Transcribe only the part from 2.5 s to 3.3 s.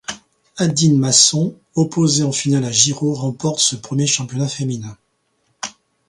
à Girod